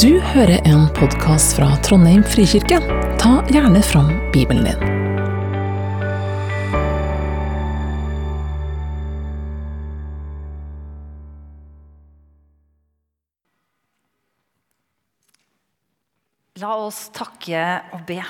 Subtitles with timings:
[0.00, 2.78] Du hører en podkast fra Trondheim frikirke.
[3.20, 4.78] Ta gjerne fram Bibelen din.
[16.62, 18.22] La oss takke og be.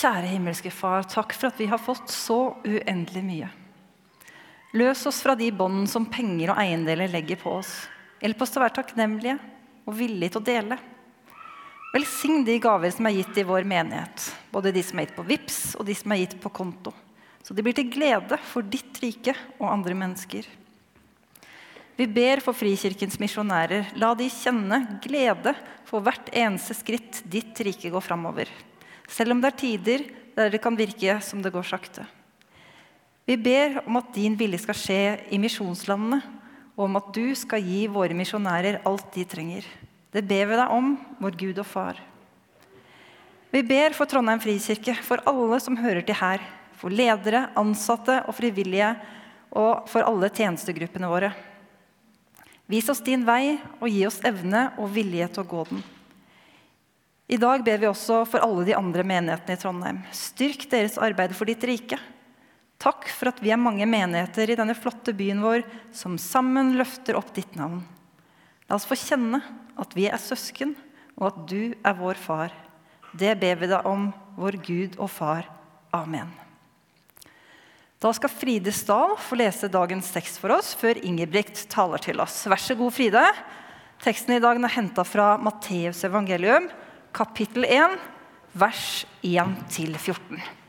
[0.00, 3.54] Kjære himmelske Far, takk for at vi har fått så uendelig mye.
[4.74, 7.78] Løs oss fra de bånd som penger og eiendeler legger på oss.
[8.20, 9.36] Hjelp oss til å være takknemlige
[9.88, 10.76] og villige til å dele.
[11.90, 15.24] Velsign de gaver som er gitt i vår menighet, både de som er gitt på
[15.26, 16.92] VIPS og de som er gitt på konto,
[17.42, 20.46] så de blir til glede for ditt rike og andre mennesker.
[22.00, 23.90] Vi ber for Frikirkens misjonærer.
[24.00, 25.52] La de kjenne glede
[25.88, 28.48] for hvert eneste skritt ditt rike går framover.
[29.10, 30.04] Selv om det er tider
[30.36, 32.06] der det kan virke som det går sakte.
[33.28, 36.22] Vi ber om at din vilje skal skje i misjonslandene,
[36.80, 39.66] og om at du skal gi våre misjonærer alt de trenger.
[40.10, 41.98] Det ber vi deg om, vår Gud og Far.
[43.52, 46.40] Vi ber for Trondheim frikirke, for alle som hører til her,
[46.80, 48.94] for ledere, ansatte og frivillige,
[49.52, 51.34] og for alle tjenestegruppene våre.
[52.70, 55.82] Vis oss din vei, og gi oss evne og vilje til å gå den.
[57.30, 60.00] I dag ber vi også for alle de andre menighetene i Trondheim.
[60.16, 62.00] Styrk deres arbeid for ditt rike.
[62.80, 67.18] Takk for at vi er mange menigheter i denne flotte byen vår som sammen løfter
[67.18, 67.82] opp ditt navn.
[68.70, 69.42] La oss få kjenne
[69.80, 70.72] at vi er søsken,
[71.20, 72.54] og at du er vår far.
[73.12, 74.08] Det ber vi deg om,
[74.38, 75.48] vår Gud og Far.
[75.92, 76.30] Amen.
[78.00, 82.38] Da skal Fride Stahl få lese dagens tekst for oss før Ingebrigt taler til oss.
[82.48, 83.24] Vær så god, Fride.
[84.00, 86.70] Teksten i dag er henta fra Matteus evangelium,
[87.12, 87.98] kapittel 1,
[88.56, 88.86] vers
[89.26, 90.59] 1-14.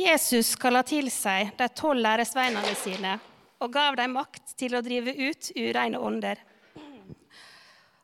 [0.00, 3.18] Jesus kalla til seg de tolv læresveinene sine
[3.60, 6.40] og gav dem makt til å drive ut ureine ånder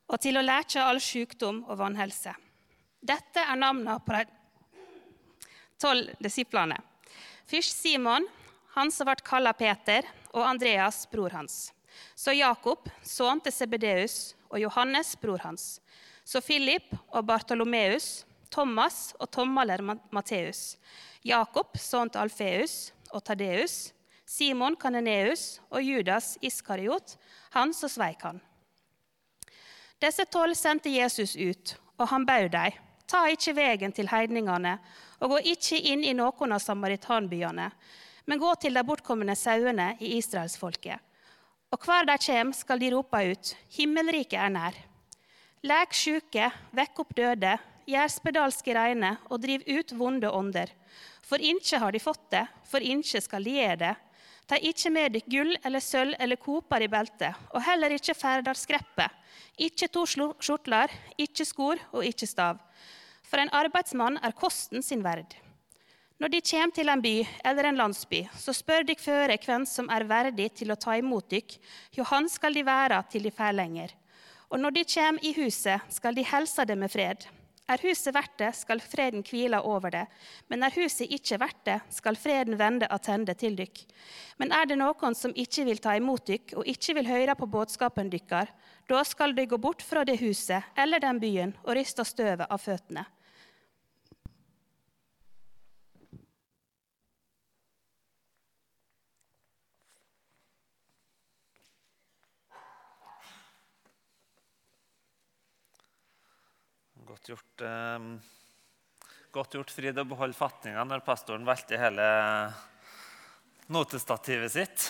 [0.07, 2.35] og til å lære all sykdom og vanhelse.
[3.01, 4.27] Dette er navnene på de
[5.81, 6.77] tolv disiplene.
[7.49, 8.29] Først Simon,
[8.77, 10.05] han som ble kalla Peter,
[10.37, 11.71] og Andreas, bror hans.
[12.13, 15.79] Så Jakob, sønn til Sebedeus, og Johannes, bror hans.
[16.27, 19.83] Så Philip og Bartolomeus, Thomas og tommaler
[20.15, 20.77] Matteus.
[21.27, 22.77] Jakob, sønn til Alfeus,
[23.15, 23.93] og Tadeus,
[24.27, 27.17] Simon Kaneneus og Judas Iskariot,
[27.55, 28.41] han som sveik han.
[30.03, 32.75] Disse tolv sendte Jesus ut, og han bød dem,
[33.07, 34.77] ta ikke vegen til heidningene,
[35.23, 37.71] og gå ikke inn i noen av samaritanbyene,
[38.27, 40.99] men gå til de bortkomne sauene i israelsfolket.
[41.73, 44.77] Og hver de kommer, skal de rope ut, himmelriket er nær.
[45.67, 50.73] Lek sjuke, vekk opp døde, gjør spedalske reine og driv ut vonde ånder.
[51.27, 53.95] For innkje har de fått det, for innkje skal de gjøre det.
[54.47, 59.11] Ta ikke med dykk gull eller sølv eller koper i beltet, og heller ikke ferdarskreppet.
[59.67, 62.61] Ikke to skjortler, ikke skor og ikke stav.
[63.27, 65.35] For en arbeidsmann er kosten sin verd.
[66.23, 69.91] Når de kommer til en by eller en landsby, så spør dykk føre hvem som
[69.93, 71.59] er verdig til å ta imot dykk,
[71.99, 73.93] jo han skal de være til de fer lenger.
[74.49, 77.27] Og når de kommer i huset, skal de helse det med fred.
[77.67, 80.05] Er huset verdt det, skal freden hvile over det.
[80.47, 83.81] Men er huset ikke verdt det, skal freden vende attende til dykk.
[84.39, 87.51] Men er det noen som ikke vil ta imot dykk, og ikke vil høre på
[87.51, 88.53] budskapen dykkar,
[88.87, 92.63] da skal de gå bort fra det huset eller den byen og riste støvet av
[92.63, 93.03] føttene.
[107.27, 107.99] Gjort, eh,
[109.35, 112.05] godt gjort Frid, å beholde fatninga når pastoren valgte hele
[113.67, 114.85] notestativet sitt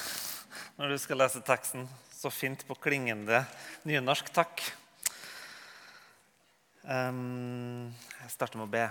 [0.77, 1.87] når du skal lese teksten.
[2.13, 3.41] Så fint på klingende
[3.89, 4.29] nynorsk.
[4.37, 4.61] Takk.
[6.85, 7.89] Um,
[8.21, 8.85] jeg starter med å be.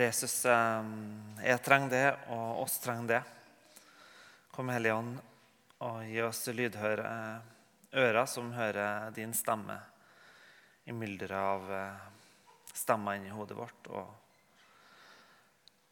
[0.00, 0.96] Jesus, um,
[1.44, 3.22] jeg trenger det, og oss trenger det.
[4.56, 5.20] Kom, Hellige Ånd,
[5.84, 7.14] og gi oss lydhøre
[7.92, 9.80] ører som hører din stemme
[10.88, 12.08] i mylderet av eh,
[12.72, 14.06] stemmer inni hodet vårt og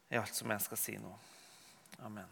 [0.09, 1.13] i alt som jeg skal si nå.
[2.07, 2.29] Amen.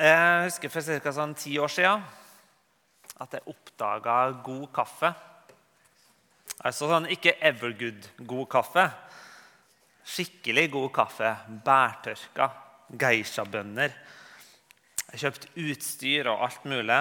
[0.00, 1.12] Jeg husker for ca.
[1.12, 2.04] Sånn ti år siden
[3.20, 5.10] at jeg oppdaga god kaffe.
[6.64, 8.86] Altså sånn ikke Evergood-god kaffe.
[10.04, 11.34] Skikkelig god kaffe.
[11.64, 12.48] Bærtørka.
[13.00, 13.92] Geisha-bønner.
[15.10, 17.00] Jeg kjøpte utstyr og alt mulig.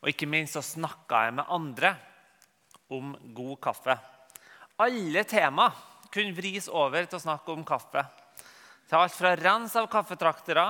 [0.00, 1.92] Og ikke minst så snakka jeg med andre
[2.92, 3.96] om god kaffe.
[4.80, 5.68] Alle tema
[6.12, 8.04] kunne vris over til å snakke om kaffe.
[8.86, 10.66] Til alt fra rens av kaffetraktere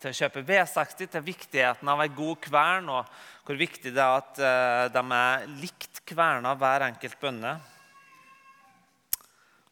[0.00, 3.10] til å kjøpe V60, til viktigheten av ei god kvern, og
[3.44, 7.52] hvor viktig det er at uh, de er likt kverna hver enkelt bønne.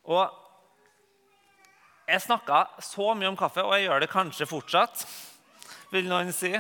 [0.09, 0.29] Og
[2.09, 5.07] jeg snakka så mye om kaffe, og jeg gjør det kanskje fortsatt,
[5.93, 6.53] vil noen si.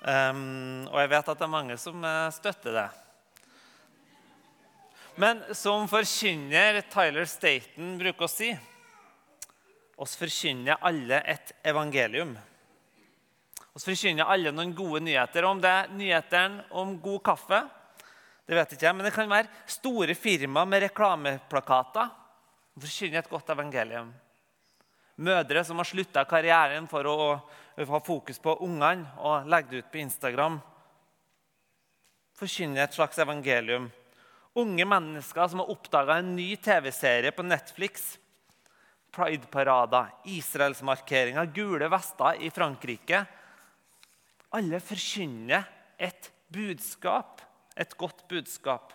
[0.00, 2.88] Um, og jeg vet at det er mange som uh, støtter det.
[5.20, 8.54] Men som forkynner Tyler Staten bruker å si
[10.00, 12.32] oss forkynner alle et evangelium.
[13.76, 15.44] Oss forkynner alle noen gode nyheter.
[15.44, 17.60] Om det er nyhetene om god kaffe,
[18.48, 22.08] det vet ikke jeg, men det kan være store firma med reklameplakater.
[22.74, 24.08] Vi Forkynner et godt evangelium.
[25.20, 27.18] Mødre som har slutta karrieren for å
[27.76, 30.58] ha fokus på ungene og legge det ut på Instagram.
[32.36, 33.90] Forkynne et slags evangelium.
[34.58, 38.16] Unge mennesker som har oppdaga en ny TV-serie på Netflix
[39.10, 43.24] Pride-parader, Israelsmarkeringer, gule vester i Frankrike.
[44.54, 45.66] Alle forkynner
[45.98, 47.42] et budskap,
[47.76, 48.94] et godt budskap.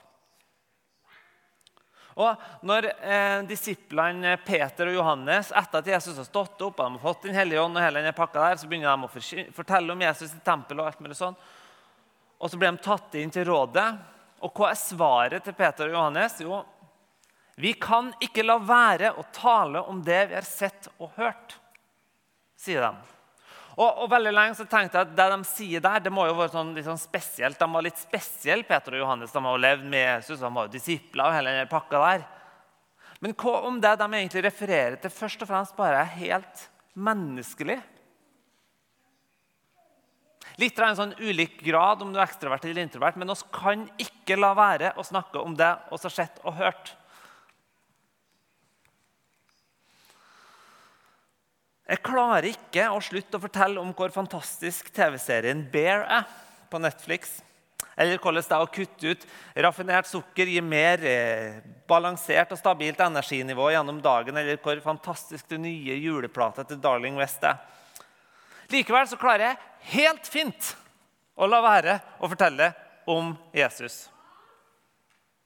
[2.16, 6.96] Og når eh, disiplene Peter og Johannes etter at Jesus har stått opp og de
[6.96, 9.92] har fått Den hellige ånd, og hele denne pakka der, så begynner de å fortelle
[9.92, 10.80] om Jesus i tempelet.
[10.80, 11.36] Og alt mulig sånn.
[12.40, 13.88] Og så blir de tatt inn til rådet.
[14.48, 16.40] Og hva er svaret til Peter og Johannes?
[16.44, 16.62] Jo,
[17.60, 21.56] vi kan ikke la være å tale om det vi har sett og hørt,
[22.60, 23.15] sier de.
[23.76, 26.38] Og, og veldig lenge så tenkte jeg at Det de sier der, det må jo
[26.38, 27.60] være sånn, litt sånn spesielt.
[27.60, 29.34] De var litt spesielle, Peter og Johannes.
[29.36, 32.24] De har levd med Jesus, de var jo disipler og hele den pakka der.
[33.24, 37.80] Men hva om det de egentlig refererer til, først og fremst bare er helt menneskelig?
[40.62, 43.84] Litt av en sånn ulik grad om du er ekstrovert eller introvert, men oss kan
[44.00, 46.94] ikke la være å snakke om det vi har sett og hørt.
[51.86, 56.24] Jeg klarer ikke å slutte å fortelle om hvor fantastisk TV-serien Bear er
[56.72, 57.38] på Netflix.
[57.96, 59.26] Eller hvordan det er å kutte ut
[59.64, 64.36] raffinert sukker gir mer eh, balansert og stabilt energinivå gjennom dagen.
[64.42, 67.62] Eller hvor fantastisk det nye juleplata til Darling West er.
[68.74, 69.62] Likevel så klarer jeg
[69.94, 70.74] helt fint
[71.38, 72.72] å la være å fortelle
[73.14, 74.08] om Jesus.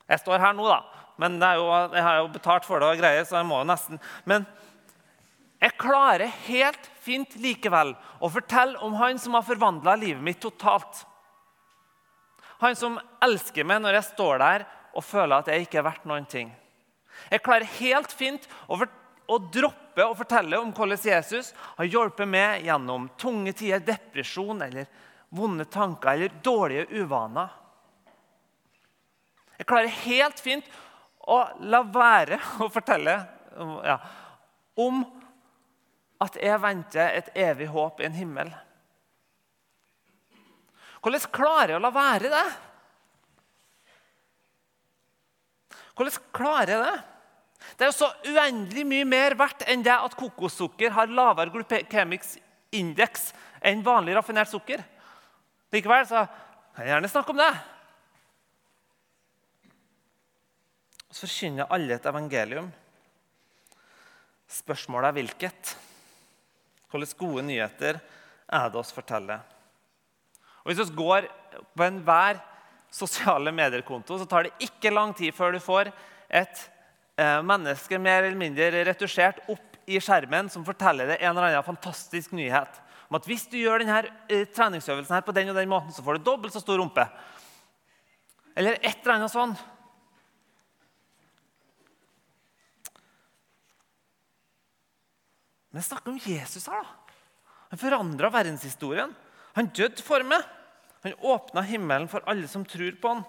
[0.07, 0.79] Jeg står her nå, da.
[1.19, 4.47] Men jeg har jo betalt for det og greier, så jeg må jo nesten Men
[5.59, 7.91] jeg klarer helt fint likevel
[8.23, 11.03] å fortelle om han som har forvandla livet mitt totalt.
[12.63, 14.65] Han som elsker meg når jeg står der
[14.95, 16.53] og føler at jeg ikke er verdt noen ting.
[17.27, 22.63] Jeg klarer helt fint å, å droppe å fortelle om hvordan Jesus har hjulpet meg
[22.67, 24.87] gjennom tunge tider, depresjon eller
[25.35, 27.51] vonde tanker eller dårlige uvaner.
[29.59, 30.67] Jeg klarer helt fint
[31.27, 33.19] å la være å fortelle
[33.83, 33.99] ja,
[34.79, 35.03] om
[36.19, 38.49] at jeg venter et evig håp i en himmel.
[40.99, 42.47] Hvordan klarer jeg å la være det?
[45.95, 46.97] Hvordan klarer jeg det?
[47.75, 52.37] Det er jo så uendelig mye mer verdt enn det at kokossukker har lavere glukemics
[52.75, 53.31] indeks
[53.63, 54.83] enn vanlig raffinert sukker.
[55.71, 56.23] Likevel så
[56.75, 57.51] kan jeg gjerne snakke om det.
[61.09, 62.71] Så forkynner alle et evangelium.
[64.49, 65.75] Spørsmålet er hvilket.
[66.89, 67.99] Hvilke gode nyheter
[68.49, 69.43] er det oss forteller?
[70.63, 71.29] Og Hvis vi går
[71.77, 72.41] på enhver
[72.91, 75.91] sosiale medier-konto, så tar det ikke lang tid før du får
[76.29, 76.61] et
[77.19, 81.65] eh, menneske mer eller mindre retusjert opp i skjermen som forteller deg en eller annen
[81.65, 82.81] fantastisk nyhet.
[83.09, 86.05] Om at hvis du gjør denne eh, treningsøvelsen her på den og den måten, så
[86.05, 87.05] får du dobbelt så stor rumpe.
[88.57, 89.55] Eller et eller annet sånn.
[95.69, 97.15] Men snakker om Jesus her, da.
[97.69, 99.11] Han forandra verdenshistorien.
[99.57, 100.45] Han døde for meg.
[101.05, 103.21] Han åpna himmelen for alle som tror på han.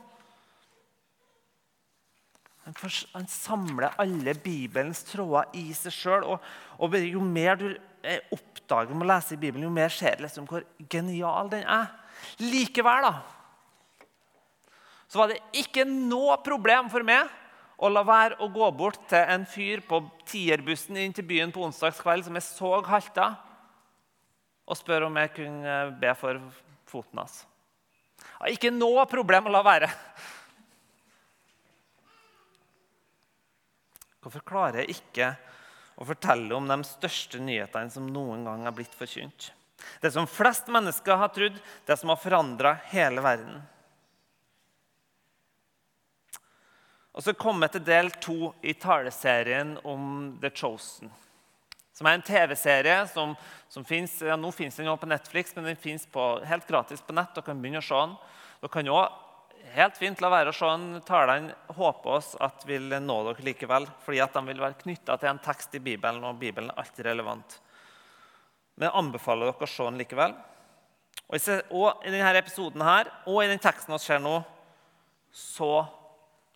[2.65, 2.93] Han, for,
[3.31, 6.25] samler alle Bibelens tråder i seg sjøl.
[6.25, 6.49] Og,
[6.81, 10.25] og, jo mer du eh, oppdager med å lese i Bibelen, jo mer ser du
[10.25, 11.93] liksom hvor genial den er.
[12.41, 13.15] Likevel da,
[15.11, 17.29] så var det ikke noe problem for meg
[17.81, 21.63] og la være å gå bort til en fyr på tierbussen inn til byen på
[21.65, 23.31] onsdagskveld som jeg så halta,
[24.69, 26.43] og spørre om jeg kunne be for
[26.91, 27.41] foten hans.
[28.53, 29.89] Ikke noe problem å la være.
[34.21, 35.31] Hvorfor klarer jeg ikke
[36.01, 39.51] å fortelle om de største nyhetene som noen gang er blitt forkynt?
[40.05, 41.57] Det som flest mennesker har trodd,
[41.89, 43.63] det som har forandra hele verden.
[47.21, 51.11] Og så kommer jeg til del to i taleserien om The Chosen.
[51.93, 53.35] Som er en TV-serie som,
[53.69, 56.07] som finnes, ja, Nå fins den jo på Netflix, men den fins
[56.49, 57.35] helt gratis på nett.
[57.37, 58.17] Dere kan begynne å se den.
[58.63, 61.05] Dere kan òg helt fint la være å se den.
[61.05, 65.35] Talene håper oss at vil nå dere likevel, fordi at de vil være knytta til
[65.35, 67.61] en tekst i Bibelen, og Bibelen er alltid relevant.
[68.81, 70.41] Men jeg anbefaler dere å se den likevel.
[71.29, 74.39] Og i denne episoden her, og i den teksten vi ser nå,
[75.37, 75.75] så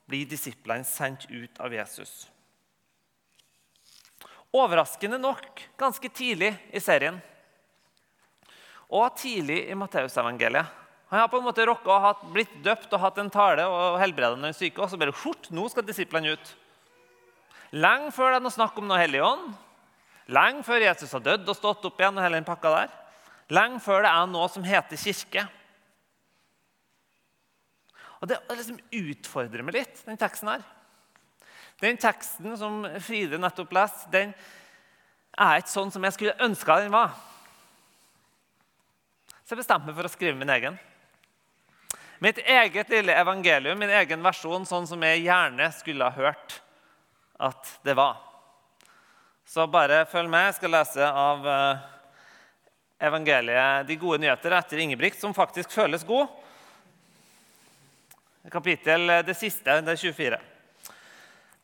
[0.09, 2.27] blir disiplene sendt ut av Jesus.
[4.55, 7.17] Overraskende nok ganske tidlig i serien.
[8.95, 10.81] Og tidlig i Matteusevangeliet.
[11.11, 13.99] Han har på en måte rocka og hatt, blitt døpt og hatt en tale og
[14.01, 14.83] helbreda den syke.
[14.83, 16.53] Og så bare skjort, nå skal disiplene ut.
[17.75, 19.53] Lenge før det er noe snakk om noe hellig ånd.
[20.35, 22.17] Lenge før Jesus har dødd og stått opp igjen.
[22.17, 22.95] og hele den pakka der.
[23.53, 25.47] Lenge før det er noe som heter kirke.
[28.25, 30.63] Og Det liksom utfordrer meg litt, den teksten her.
[31.83, 34.31] Den teksten som Fride nettopp leste, den
[35.37, 37.13] er ikke sånn som jeg skulle ønska den var.
[39.45, 40.79] Så jeg bestemte meg for å skrive min egen.
[42.25, 46.63] Mitt eget lille evangelium, min egen versjon, sånn som jeg gjerne skulle ha hørt
[47.37, 48.23] at det var.
[49.45, 50.47] Så bare følg med.
[50.49, 51.85] Jeg skal lese av eh,
[53.05, 56.33] evangeliet 'De gode nyheter' etter Ingebrigt, som faktisk føles god.
[58.51, 60.39] Kapittel eh, det siste, det er 24.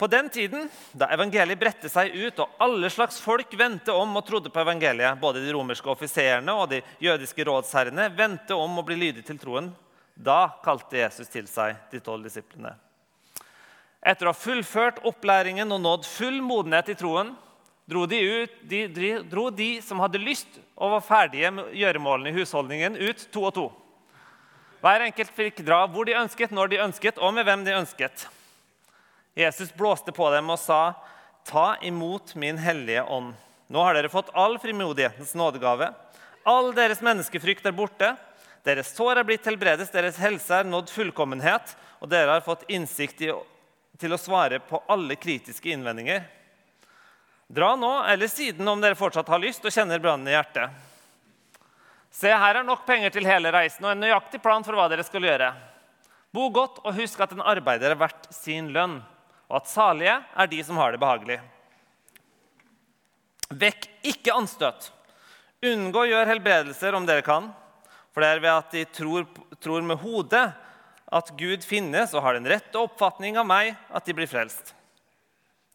[0.01, 4.25] På den tiden, da evangeliet bredte seg ut og alle slags folk vendte om og
[4.25, 8.97] trodde på evangeliet, både de romerske offiserene og de jødiske rådsherrene vendte om å bli
[8.97, 9.69] lydige til troen,
[10.17, 12.73] da kalte Jesus til seg de tolv disiplene.
[14.01, 17.35] Etter å ha fullført opplæringen og nådd full modenhet i troen
[17.91, 22.41] dro de, ut, de, dro de som hadde lyst og var ferdige med gjøremålene i
[22.41, 23.69] husholdningen, ut to og to.
[24.81, 28.25] Hver enkelt fikk dra hvor de ønsket, når de ønsket, og med hvem de ønsket.
[29.37, 30.95] Jesus blåste på dem og sa,
[31.45, 33.35] 'Ta imot min hellige ånd.'
[33.69, 35.95] Nå har dere fått all frimodighetens nådegave.
[36.45, 38.17] All deres menneskefrykt er borte.
[38.65, 43.23] Deres sår er blitt helbredes, deres helse er nådd fullkommenhet, og dere har fått innsikt
[43.23, 43.31] i,
[43.97, 46.25] til å svare på alle kritiske innvendinger.
[47.49, 50.71] Dra nå, eller siden om dere fortsatt har lyst og kjenner brannen i hjertet.
[52.11, 55.07] Se, her er nok penger til hele reisen og en nøyaktig plan for hva dere
[55.07, 55.53] skal gjøre.
[56.35, 58.99] Bo godt og husk at en arbeider er verdt sin lønn
[59.51, 61.41] og at salige er de som har det behagelig.
[63.51, 64.93] Vekk ikke anstøt.
[65.67, 67.51] Unngå å gjøre helbredelser om dere kan,
[68.15, 69.27] for det er ved at de tror,
[69.61, 70.45] tror med hodet
[71.11, 74.73] at Gud finnes og har den rette oppfatning av meg, at de blir frelst.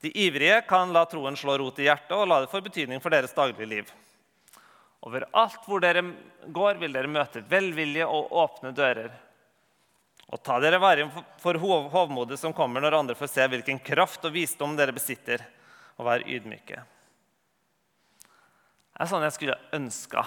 [0.03, 3.11] De ivrige kan la troen slå rot i hjertet og la det få betydning for
[3.11, 3.91] deres daglige liv.
[5.05, 6.01] Overalt hvor dere
[6.49, 9.11] går, vil dere møte velvilje og åpne dører.
[10.33, 11.05] Og ta dere vare
[11.41, 15.43] for hovmodet som kommer når andre får se hvilken kraft og visdom dere besitter,
[16.01, 16.81] og vær ydmyke.
[18.95, 20.25] Det er sånn jeg skulle ønska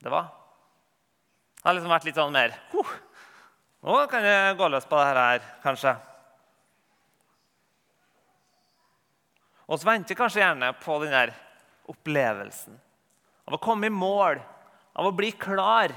[0.00, 0.30] det var.
[1.60, 2.92] Det har liksom vært litt sånn mer huh,
[3.84, 5.92] Nå kan jeg gå løs på det her, kanskje.
[9.68, 11.32] Og så venter kanskje gjerne på den der
[11.88, 12.80] opplevelsen
[13.50, 14.38] av å komme i mål,
[14.94, 15.90] av å bli klar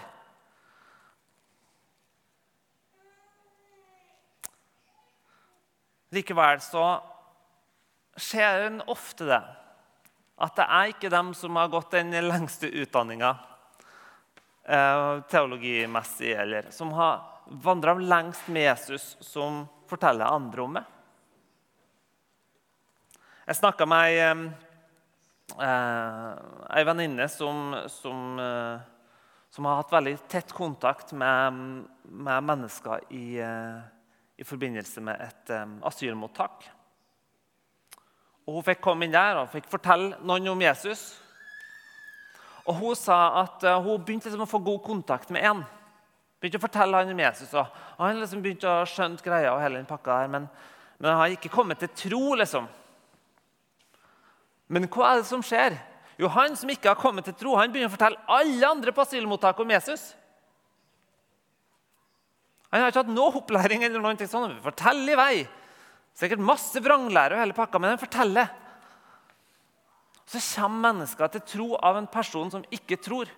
[6.13, 6.83] Likevel så
[8.21, 9.39] skjer det ofte det
[10.43, 13.31] at det er ikke dem som har gått den lengste utdanninga
[14.65, 17.21] eh, teologimessig, eller som har
[17.63, 20.83] vandra lengst med Jesus, som forteller andre om det.
[23.45, 24.35] Jeg snakka med ei,
[25.57, 26.29] eh,
[26.77, 28.77] ei venninne som, som, eh,
[29.49, 31.59] som, har hatt veldig tett kontakt med,
[32.03, 33.25] med mennesker i
[34.37, 36.65] i forbindelse med et um, asylmottak.
[38.43, 41.05] Og Hun fikk komme inn der og fikk fortelle noen om Jesus.
[42.65, 45.63] Og Hun sa at uh, hun begynte liksom å få god kontakt med en.
[46.41, 47.69] Begynte å fortelle han om Jesus, og
[47.99, 50.49] Han liksom begynte å skjønne greia, og hele den pakka her, men,
[50.97, 52.23] men han har ikke kommet til tro.
[52.35, 52.67] liksom.
[54.73, 55.75] Men hva er det som skjer?
[56.17, 59.01] Jo, Han som ikke har kommet til tro, han begynner å fortelle alle andre på
[59.03, 60.03] asylmottaket om Jesus.
[62.73, 63.83] Han har ikke hatt noe opplæring.
[63.83, 64.31] eller noe sånt.
[64.31, 64.61] sånn.
[64.61, 65.47] forteller i vei.
[66.17, 68.49] Sikkert masse vranglære og hele pakka, men han forteller.
[70.25, 73.29] Så kommer mennesker til tro av en person som ikke tror.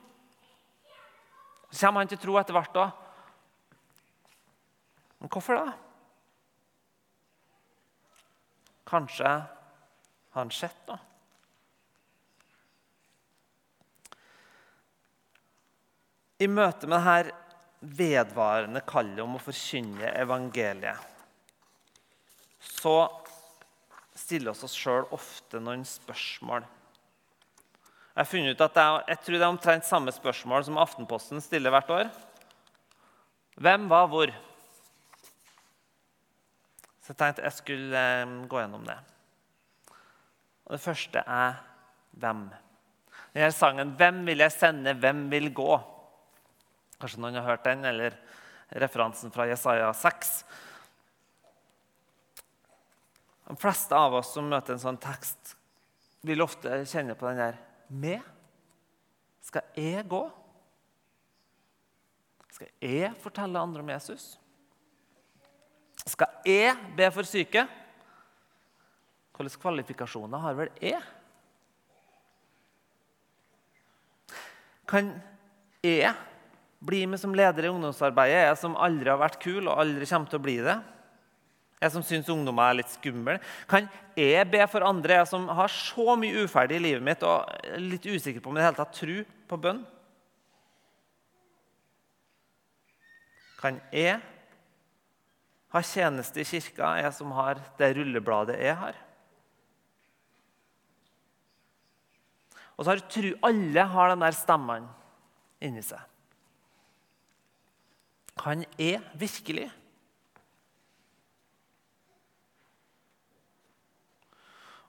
[1.71, 2.91] Så kommer han til tro etter hvert òg.
[5.19, 5.73] Men hvorfor det?
[8.85, 11.14] Kanskje har han sett noe?
[16.35, 17.41] I møte med dette
[17.95, 20.99] vedvarende kallet om å forkynne evangeliet,
[22.59, 23.05] så
[24.15, 26.65] stiller oss oss sjøl ofte noen spørsmål.
[28.15, 31.43] Jeg har funnet ut at jeg, jeg tror det er omtrent samme spørsmål som Aftenposten
[31.43, 32.11] stiller hvert år.
[33.59, 34.35] Hvem var hvor?
[37.03, 38.99] Så jeg tenkte jeg skulle eh, gå gjennom det.
[40.65, 41.59] Og Det første er
[42.17, 42.47] hvem.
[43.35, 45.94] Denne sangen 'Hvem vil jeg sende, hvem vil gå'?
[47.05, 48.15] Kanskje noen har hørt den, eller
[48.81, 50.31] referansen fra Jesaja 6.
[53.45, 55.53] De fleste av oss som møter en sånn tekst,
[56.25, 57.61] vil ofte kjenne på den der
[57.93, 58.25] med?
[59.45, 60.23] Skal jeg gå?
[62.57, 64.27] Skal jeg fortelle andre om Jesus?
[66.09, 67.67] Skal jeg be for syke?
[69.37, 71.05] Hvilke kvalifikasjoner har vel jeg?
[74.89, 75.19] Kan
[75.85, 76.15] jeg
[76.83, 80.31] bli med som leder i ungdomsarbeidet, jeg som aldri har vært kul og aldri kommer
[80.31, 80.75] til å bli det?
[81.81, 83.35] Jeg som syns ungdommer er litt skumle.
[83.69, 87.49] Kan jeg be for andre, jeg som har så mye uferdig i livet mitt og
[87.67, 89.83] er litt usikker på om i det hele tatt tror på bønn?
[93.59, 94.21] Kan jeg
[95.75, 98.97] ha tjeneste i kirka, jeg som har det rullebladet jeg har?
[102.75, 104.91] Og så har tru, alle har den der stemmene
[105.63, 106.01] inni seg.
[108.39, 109.69] Kan er virkelig?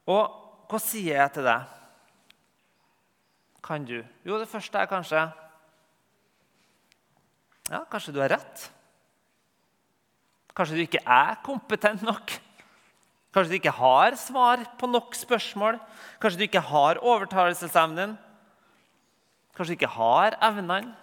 [0.06, 0.24] Og
[0.70, 1.74] hva sier jeg til deg?
[3.66, 3.98] Kan du?
[4.26, 5.26] Jo, det første er kanskje
[7.66, 8.68] Ja, kanskje du har rett.
[10.54, 12.36] Kanskje du ikke er kompetent nok.
[13.34, 15.80] Kanskje du ikke har svar på nok spørsmål.
[16.22, 18.14] Kanskje du ikke har overtalelsesevnen.
[19.56, 20.94] Kanskje du ikke har evnene.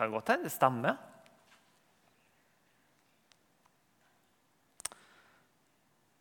[0.00, 0.94] Kan godt hende det stemmer.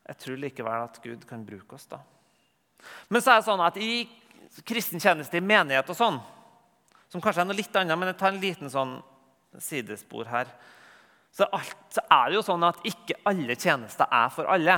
[0.09, 2.01] Jeg tror likevel at Gud kan bruke oss da.
[3.07, 3.93] Men så er det sånn at i
[4.67, 6.17] kristen tjeneste i menighet og sånn,
[7.07, 8.97] som kanskje er noe litt annet, men jeg tar en liten sånn
[9.63, 10.51] sidespor her,
[11.31, 14.75] så, alt, så er det jo sånn at ikke alle tjenester er for alle.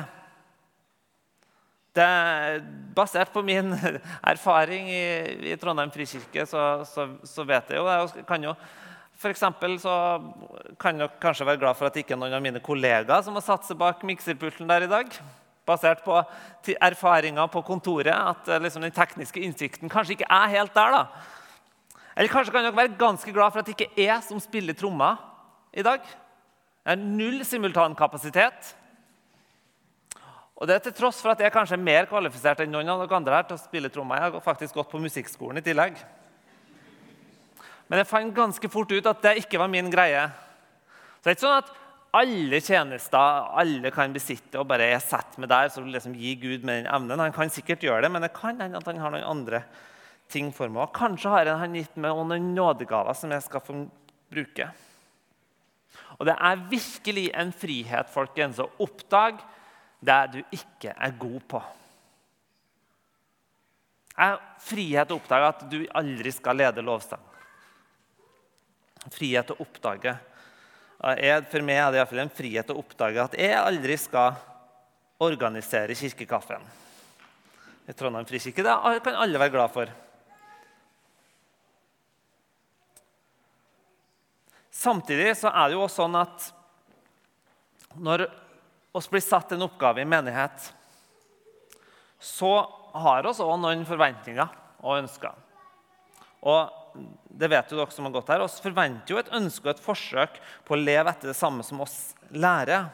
[1.95, 2.61] Det er
[2.95, 3.71] Basert på min
[4.33, 5.03] erfaring i,
[5.51, 7.87] i Trondheim frikirke så, så, så, vet jeg jo.
[7.87, 8.53] Og kan jo,
[9.21, 9.95] for så
[10.81, 13.67] kan dere kanskje være glad for at ikke noen av mine kollegaer som har satt
[13.67, 15.11] seg bak mikserpulten der i dag.
[15.67, 16.17] Basert på
[16.81, 20.97] erfaringer på kontoret, at eh, liksom den tekniske innsikten kanskje ikke er helt der.
[20.97, 22.01] da.
[22.15, 25.21] Eller kanskje kan dere være ganske glad for at det ikke er som spiller trommer
[25.71, 26.01] i dag.
[26.01, 28.73] Jeg har null simultankapasitet.
[30.57, 33.05] Og det er til tross for at jeg kanskje er mer kvalifisert enn noen av
[33.05, 34.17] dere andre her til å spille trommer.
[34.17, 36.01] Jeg har faktisk gått på musikkskolen i tillegg.
[37.91, 40.23] Men jeg fant ganske fort ut at det ikke var min greie.
[41.19, 41.71] Så det er ikke sånn at
[42.15, 46.63] alle tjenester alle kan besitte og bare er satt med der, så liksom gi Gud
[46.63, 47.19] med den evnen.
[47.19, 49.59] Han kan sikkert gjøre det, men det kan hende at han har noen andre
[50.31, 50.85] ting for meg.
[50.85, 53.75] Og kanskje har han gitt meg noen nådegaver som jeg skal få
[54.31, 54.69] bruke.
[56.15, 59.43] Og det er virkelig en frihet folkens, å oppdage
[59.99, 61.61] det du ikke er god på.
[64.15, 67.27] Det er frihet å oppdage at du aldri skal lede lovstang
[69.09, 70.13] frihet å oppdage.
[71.01, 74.37] For meg er det iallfall en frihet å oppdage at jeg aldri skal
[75.21, 76.61] organisere kirkekaffen
[77.89, 78.63] i Trondheim frikirke.
[78.65, 79.91] Det kan alle være glad for.
[84.81, 86.45] Samtidig så er det jo også sånn at
[88.01, 88.23] når
[88.97, 90.69] oss blir satt en oppgave i menighet,
[92.21, 92.53] så
[92.93, 94.47] har oss òg noen forventninger
[94.81, 95.35] og ønsker.
[96.41, 99.73] Og det vet jo dere som har gått her, oss forventer jo et ønske og
[99.73, 102.89] et forsøk på å leve etter det samme som oss lærer.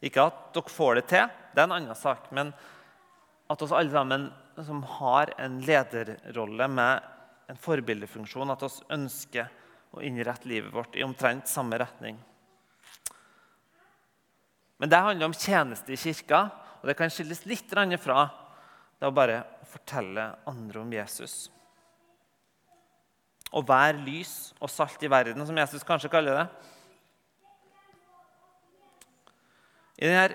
[0.00, 2.30] Ikke at dere får det til, det er en annen sak.
[2.36, 2.54] Men
[3.50, 4.28] at oss alle sammen
[4.60, 9.48] som har en lederrolle med en forbildefunksjon, at oss ønsker
[9.90, 12.18] å innrette livet vårt i omtrent samme retning.
[14.80, 16.46] Men det handler om tjeneste i kirka,
[16.80, 18.28] og det kan skilles litt fra
[19.00, 21.50] det å bare fortelle andre om Jesus
[23.50, 26.46] og være lys og salt i verden, som Jesus kanskje kaller det.
[30.00, 30.30] I denne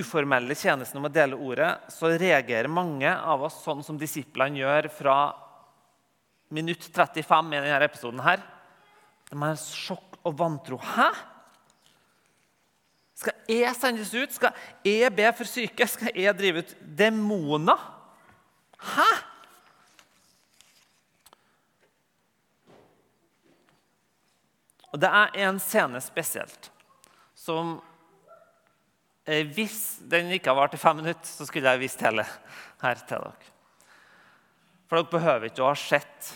[0.00, 4.88] uformelle tjenesten om å dele ordet så reagerer mange av oss sånn som disiplene gjør
[4.90, 5.16] fra
[6.54, 8.20] minutt 35 i denne episoden.
[8.20, 8.42] her.
[9.30, 10.78] De har sjokk og vantro.
[10.78, 11.10] Hæ?
[13.16, 14.32] Skal jeg sendes ut?
[14.32, 14.52] Skal
[14.84, 15.86] jeg be for syke?
[15.88, 17.78] Skal jeg drive ut demoner?
[18.76, 19.35] Hæ?
[24.96, 26.70] Og det er en scene spesielt
[27.36, 27.74] som
[29.28, 32.24] eh, Hvis den ikke har vart i fem minutter, så skulle jeg vist hele
[32.80, 33.50] her til dere.
[34.88, 36.30] For dere behøver ikke å ha sett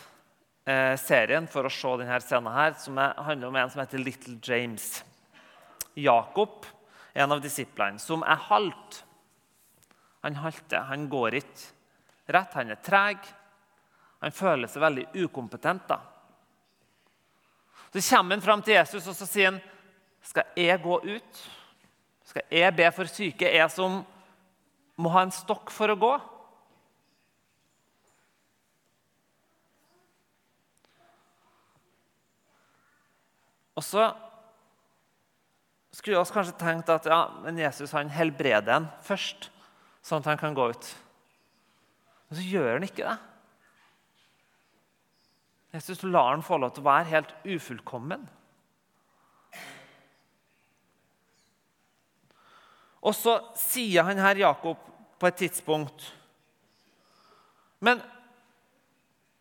[0.68, 4.04] eh, serien for å se denne scenen, her, som er, handler om en som heter
[4.04, 4.90] Little James.
[5.96, 6.68] Jakob,
[7.16, 9.00] en av disiplene, som er halt.
[10.20, 13.24] Han halter, han går ikke rett, han er treg.
[14.20, 15.88] Han føler seg veldig ukompetent.
[15.88, 16.02] da.
[17.90, 19.60] Så kommer han fram til Jesus og så sier han,
[20.22, 21.40] skal jeg gå ut.
[22.30, 24.02] Skal jeg be for syke, jeg som
[25.00, 26.12] må ha en stokk for å gå?
[33.80, 34.10] Og så
[35.96, 39.48] skulle vi kanskje tenkt at ja, men Jesus han helbreder en først,
[40.04, 40.90] sånn at han kan gå ut.
[42.28, 43.16] Men så gjør han ikke det.
[45.70, 48.24] Jesus lar han få lov til å være helt ufullkommen.
[53.00, 54.80] Og så sier han her Jakob
[55.20, 56.10] på et tidspunkt
[57.80, 58.00] Men,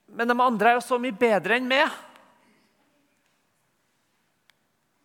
[0.08, 1.92] men de andre er jo så mye bedre enn meg.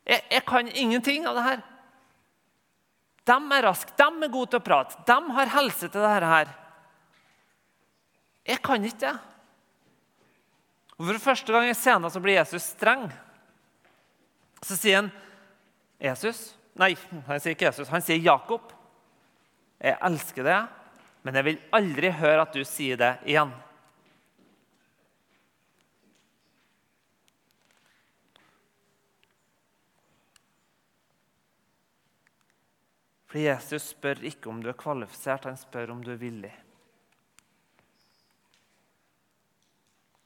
[0.06, 1.64] Jeg, jeg kan ingenting av det her.
[3.26, 6.52] De er raske, de er gode til å prate, de har helse til dette her.
[8.46, 9.33] Jeg kan ikke det.
[10.98, 13.08] Og For første gang i scenen så blir Jesus streng.
[14.64, 15.10] Så sier han
[16.00, 16.96] Jesus Nei,
[17.28, 18.72] han sier ikke Jesus, han sier Jakob.
[19.78, 20.56] Jeg elsker det,
[21.22, 23.52] men jeg vil aldri høre at du sier det igjen.
[33.30, 36.52] For Jesus spør ikke om du er kvalifisert, han spør om du er villig.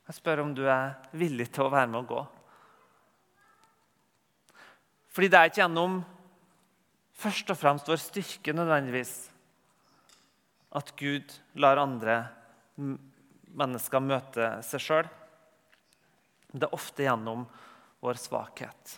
[0.08, 2.20] Jeg spør om du er villig til å være med og gå.
[5.12, 5.98] Fordi det er ikke gjennom
[7.18, 9.12] først og fremst vår styrke nødvendigvis
[10.78, 12.22] at Gud lar andre
[12.78, 15.10] mennesker møte seg sjøl.
[16.52, 17.42] Det er ofte gjennom
[18.00, 18.94] vår svakhet.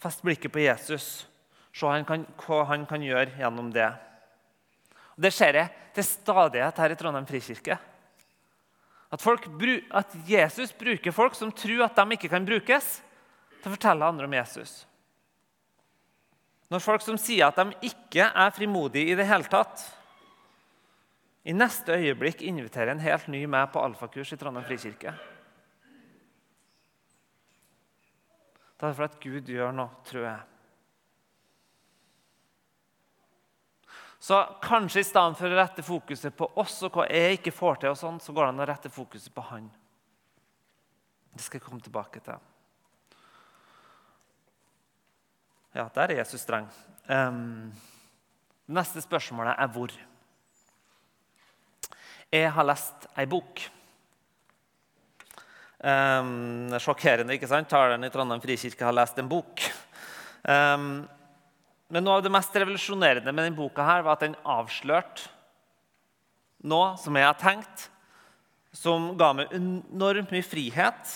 [0.00, 1.26] Fest blikket på Jesus.
[1.76, 3.90] Se hva han kan gjøre gjennom det.
[5.16, 7.76] Og det ser jeg til stadighet her i Trondheim frikirke.
[9.12, 9.46] At, folk,
[9.94, 12.98] at, Jesus bruker folk som tror at de ikke kan brukes,
[13.60, 14.80] til å fortelle andre om Jesus.
[16.70, 19.84] Når folk som sier at de ikke er frimodige i det hele tatt,
[21.46, 25.14] i neste øyeblikk inviterer en helt ny med på alfakurs i Trondheim frikirke.
[28.76, 30.55] Det er for at Gud gjør noe, tror jeg.
[34.18, 37.82] Så kanskje i stedet for å rette fokuset på oss og hva jeg ikke får
[37.82, 39.68] til, og sånn, så går det an å rette fokuset på Han.
[41.36, 42.40] Det skal jeg komme tilbake til.
[45.76, 46.68] Ja, der er Jesus streng.
[47.12, 47.68] Um,
[48.72, 49.92] neste spørsmålet er hvor.
[52.32, 53.60] Jeg har lest ei bok.
[55.84, 57.68] Um, sjokkerende, ikke sant?
[57.68, 59.60] Taleren i Trondheim frikirke har lest en bok.
[60.48, 61.04] Um,
[61.88, 65.30] men noe av det mest revolusjonerende med denne boka her var at den avslørte
[66.66, 67.86] noe som jeg har tenkt,
[68.74, 71.14] som ga meg enormt mye frihet,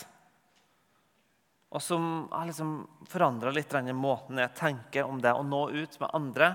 [1.70, 2.72] og som har liksom
[3.10, 6.54] forandra litt den måten jeg tenker om det å nå ut med andre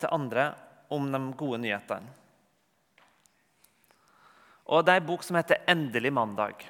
[0.00, 0.46] til andre
[0.92, 2.14] om de gode nyhetene.
[4.66, 6.64] Og Det er en bok som heter 'Endelig mandag'.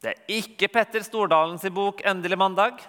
[0.00, 2.80] Det er ikke Petter Stordalens bok 'Endelig mandag'.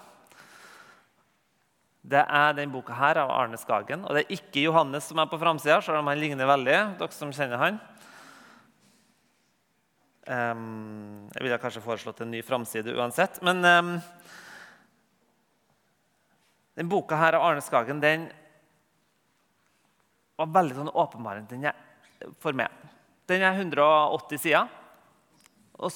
[2.02, 4.06] Det er den boka her av Arne Skagen.
[4.08, 6.78] Og det er ikke Johannes som er på framsida, selv om han ligner veldig.
[6.98, 7.78] dere som kjenner han.
[10.26, 13.38] Um, jeg ville kanskje foreslått en ny framside uansett.
[13.46, 13.94] Men um,
[16.80, 18.30] den boka her av Arne Skagen den
[20.42, 21.76] var veldig sånn åpenbarende
[22.42, 22.74] for meg.
[23.30, 24.70] Den er 180 sider.
[25.78, 25.94] Og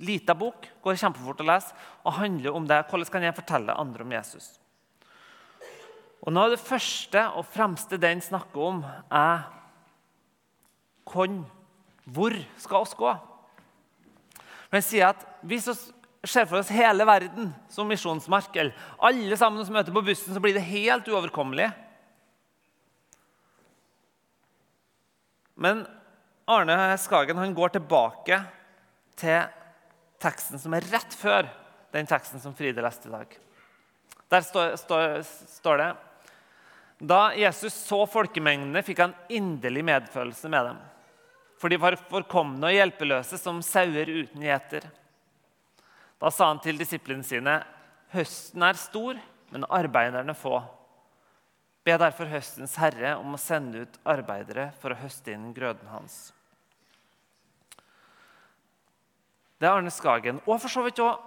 [0.00, 1.74] Lita bok, går kjempefort å lese
[2.06, 2.78] og handler om det.
[2.88, 4.54] Hvordan kan jeg fortelle andre om Jesus?
[6.22, 9.42] Og Noe av det første og fremste den snakker om, er
[11.12, 11.42] hvem,
[12.14, 13.10] hvor skal oss gå?
[14.72, 15.74] Den sier at Hvis vi
[16.30, 18.54] ser for oss hele verden som misjonsmark,
[19.02, 21.72] alle sammen som møter på bussen, så blir det helt uoverkommelig.
[25.58, 25.82] Men
[26.46, 28.38] Arne Skagen han går tilbake
[29.18, 29.42] til
[30.22, 31.50] teksten som er rett før
[31.92, 33.34] den teksten som Fride leste i dag.
[34.32, 35.20] Der står, står,
[35.58, 35.90] står det
[37.02, 40.76] da Jesus så folkemengdene, fikk han inderlig medfølelse med dem.
[41.58, 44.86] For de var forkomne og hjelpeløse som sauer uten gjeter.
[46.22, 47.56] Da sa han til disiplene sine.:
[48.14, 49.18] Høsten er stor,
[49.50, 50.60] men arbeiderne få.
[51.82, 56.30] Be derfor høstens herre om å sende ut arbeidere for å høste inn grøden hans.
[59.58, 60.38] Det er Arne Skagen.
[60.46, 61.18] Og for så vidt òg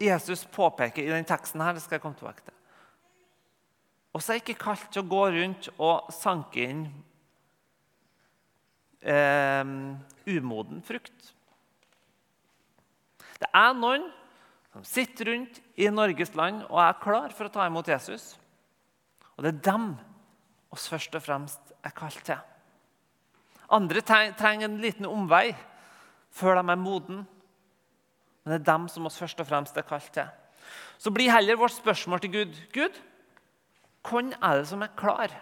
[0.00, 1.74] Jesus påpeker i den teksten her.
[1.74, 2.54] det skal jeg komme tilbake til.
[4.10, 6.86] Og så er jeg ikke kalt til å gå rundt og sanke inn
[9.06, 9.74] eh,
[10.26, 11.30] umoden frukt.
[13.40, 14.08] Det er noen
[14.74, 18.34] som sitter rundt i Norges land og er klar for å ta imot Jesus.
[19.36, 19.92] Og det er dem
[20.74, 22.38] oss først og fremst er kalt til.
[23.70, 25.52] Andre trenger en liten omvei
[26.34, 27.22] før de er moden.
[28.42, 30.26] Men det er dem som oss først og fremst er kalt til.
[31.00, 32.98] Så blir heller vårt spørsmål til Gud Gud,
[34.06, 35.34] hvem er det som er klar?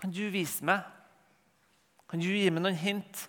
[0.00, 0.84] Kan du vise meg?
[2.10, 3.26] Kan du gi meg noen hint?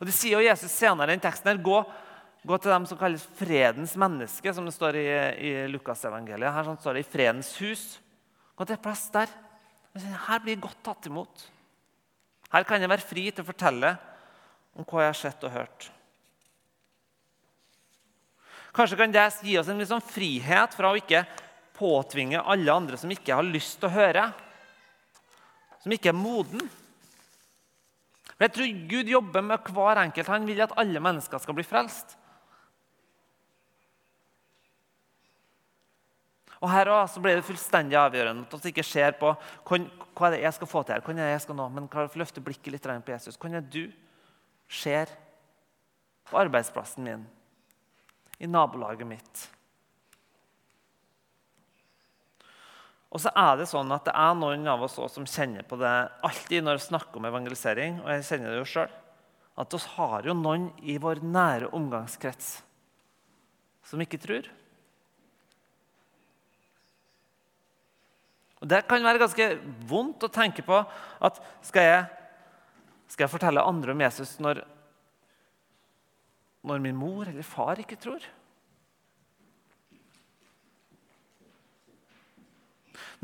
[0.00, 1.48] Og Det sier jo Jesus senere i den teksten.
[1.48, 1.80] her, gå,
[2.44, 5.06] gå til dem som kalles fredens menneske, som det står i,
[5.48, 6.52] i Lukasevangeliet.
[6.52, 7.98] Her sånn står det i fredens hus.
[8.56, 9.32] Gå til et plass der.
[9.96, 11.46] Her blir jeg godt tatt imot.
[12.52, 13.96] Her kan jeg være fri til å fortelle
[14.76, 15.90] om hva jeg har sett og hørt.
[18.76, 21.24] Kanskje kan det gi oss en liksom frihet fra å ikke
[21.76, 24.26] påtvinge alle andre som ikke har lyst til å høre,
[25.82, 26.62] som ikke er moden.
[28.36, 30.28] For Jeg tror Gud jobber med hver enkelt.
[30.32, 32.16] Han vil at alle mennesker skal bli frelst.
[36.60, 40.42] Og Her også blir det fullstendig avgjørende at vi ikke ser på hva, er det
[40.42, 42.72] jeg skal få til her, hva er det jeg skal nå, men hva løfte blikket
[42.72, 43.36] litt på Jesus.
[43.36, 43.92] Hva er det du
[44.72, 45.12] ser
[46.26, 47.26] på arbeidsplassen min,
[48.40, 49.44] i nabolaget mitt?
[53.14, 55.78] Og så er det sånn at det er noen av oss også som kjenner på
[55.80, 55.94] det
[56.26, 58.00] alltid når vi snakker om evangelisering.
[58.02, 59.02] og jeg kjenner det jo selv,
[59.56, 62.62] At vi har jo noen i vår nære omgangskrets
[63.86, 64.50] som ikke tror.
[68.60, 69.46] Og Det kan være ganske
[69.88, 72.04] vondt å tenke på at skal jeg,
[73.08, 74.64] skal jeg fortelle andre om Jesus når,
[76.66, 78.20] når min mor eller far ikke tror?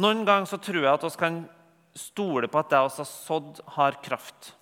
[0.01, 1.43] Noen ganger så tror jeg at vi kan
[1.99, 4.55] stole på at det vi har sådd, har kraft.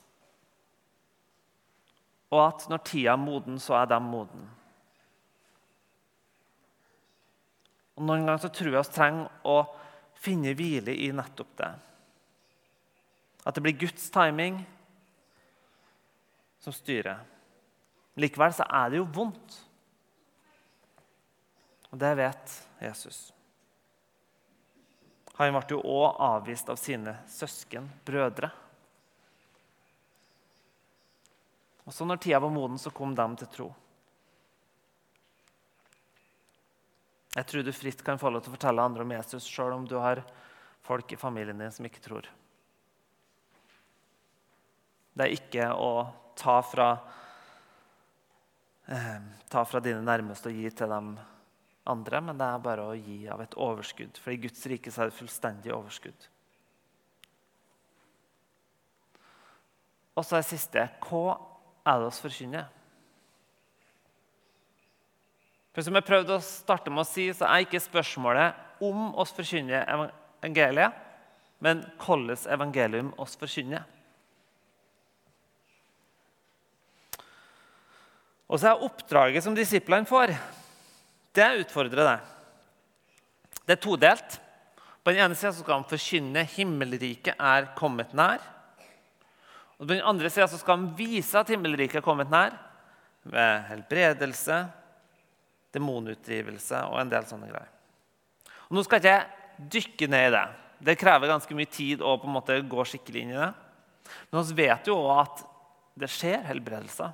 [2.30, 4.48] Og at når tida er moden, så er de moden.
[7.98, 9.56] Og Noen ganger så tror jeg vi trenger å
[10.20, 11.72] finne hvile i nettopp det.
[13.46, 14.60] At det blir Guds timing
[16.60, 17.22] som styrer.
[18.20, 19.58] Likevel så er det jo vondt.
[21.90, 23.30] Og det vet Jesus.
[25.40, 28.50] Han ble jo òg avvist av sine søsken, brødre.
[31.88, 33.68] Og så når tida var moden, så kom de til tro.
[37.38, 39.88] Jeg tror du fritt kan få lov til å fortelle andre om Jesus sjøl om
[39.88, 40.20] du har
[40.84, 42.28] folk i familien din som ikke tror.
[45.16, 45.92] Det er ikke å
[46.36, 46.90] ta fra,
[48.88, 51.14] eh, ta fra dine nærmeste og gi til dem
[51.90, 54.18] andre, men det er bare å gi av et overskudd.
[54.22, 56.28] For i Guds rike så er det fullstendig overskudd.
[60.16, 61.38] Og så er det siste hva
[61.88, 62.66] er det oss forkynner?
[65.70, 69.32] For Som jeg prøvde å starte med å si, så er ikke spørsmålet om oss
[69.36, 70.96] forkynner evangeliet,
[71.60, 73.84] men hvordan evangelium oss forkynner.
[78.50, 80.32] Og så er oppdraget som disiplene får,
[81.36, 82.30] det utfordrer deg.
[83.66, 84.38] Det er todelt.
[85.00, 88.42] På den ene sida skal han forkynne himmelriket er kommet nær.
[89.78, 92.56] Og På den andre sida skal han vise at himmelriket er kommet nær
[93.30, 94.58] ved helbredelse,
[95.72, 97.70] demonutdrivelse og en del sånne greier.
[98.68, 100.44] Og Nå skal ikke jeg dykke ned i det.
[100.90, 103.50] Det krever ganske mye tid å på en måte gå skikkelig inn i det.
[104.32, 105.42] Men vi vet jo òg at
[106.00, 107.12] det skjer helbredelser.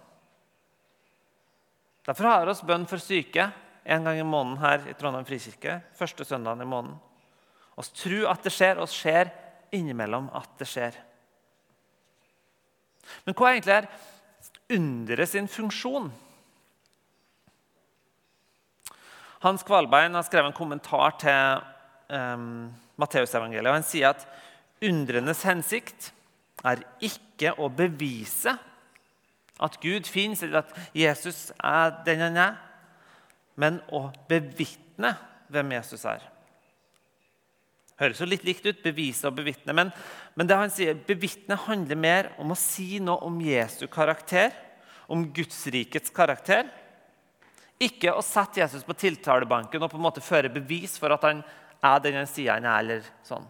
[2.07, 3.49] Derfor har vi bønn for syke
[3.87, 5.81] en gang i måneden her i Trondheim frikirke.
[5.99, 6.99] Første søndagen i måneden.
[7.77, 9.31] Vi tror at det skjer, og ser
[9.75, 10.97] innimellom at det skjer.
[13.27, 13.91] Men hva egentlig er
[14.77, 16.09] underet sin funksjon?
[19.45, 21.63] Hans Kvalbein har skrevet en kommentar til
[22.11, 23.77] um, Matteusevangeliet.
[23.77, 24.25] Han sier at
[24.83, 26.11] undrenes hensikt
[26.67, 28.57] er ikke å bevise
[29.63, 32.57] at Gud fins, eller at Jesus er den han er,
[33.57, 35.15] men å bevitne
[35.53, 36.25] hvem Jesus er.
[37.97, 39.73] Høres jo litt likt ut, bevise og bevitne.
[39.73, 39.91] Men,
[40.37, 44.53] men det han sier, bevitne handler mer om å si noe om Jesu karakter,
[45.09, 46.69] om Guds rikets karakter,
[47.77, 51.43] Ikke å sette Jesus på tiltalebanken og på en måte føre bevis for at han
[51.85, 52.79] er den han sier han er.
[52.81, 53.45] eller sånn.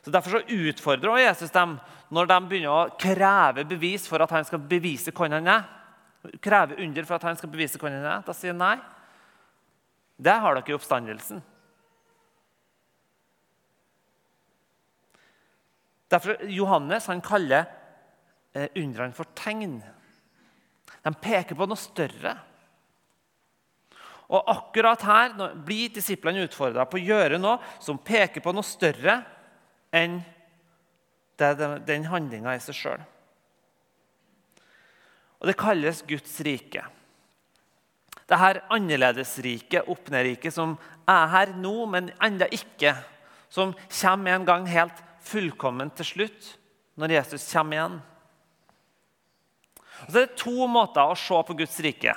[0.00, 1.76] Så Derfor så utfordrer Jesus dem
[2.08, 5.68] når de begynner å kreve bevis for at han skal bevise hvem han er.
[6.42, 8.24] Kreve under for at han skal bevise hvem han er.
[8.26, 8.76] Da sier han nei.
[10.20, 11.40] Det har dere i oppstandelsen.
[16.10, 17.64] Derfor Johannes han kaller
[18.52, 19.78] eh, undrene for tegn.
[21.00, 22.34] De peker på noe større.
[24.30, 29.16] Og akkurat her blir disiplene utfordra på å gjøre noe som peker på noe større
[29.94, 30.20] enn
[31.40, 33.06] den handlinga i seg sjøl.
[35.40, 36.84] Og det kalles Guds rike.
[38.30, 40.76] Dette annerledesriket, opp-ned-riket, som
[41.08, 42.92] er her nå, men enda ikke,
[43.50, 46.52] som kommer en gang helt fullkomment til slutt,
[47.00, 47.96] når Jesus kommer igjen.
[50.04, 52.14] Og så er det to måter å se på Guds rike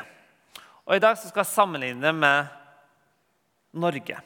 [0.85, 2.47] Og I dag skal jeg sammenligne det med
[3.75, 4.19] Norge.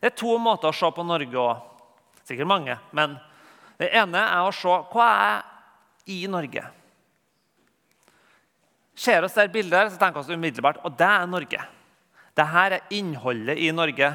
[0.00, 1.62] Det er to måter å se på Norge òg.
[2.24, 2.76] Sikkert mange.
[2.96, 3.16] Men
[3.80, 5.42] det ene er å se hva er
[6.12, 6.64] i Norge.
[8.94, 11.64] Ser oss det bildet, så tenker vi umiddelbart og det er Norge.
[12.34, 14.10] Dette er innholdet i Norge.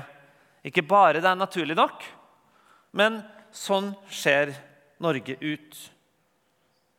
[0.64, 2.04] Ikke bare det er naturlig nok,
[2.96, 3.22] men
[3.56, 4.52] sånn ser
[5.00, 5.80] Norge ut.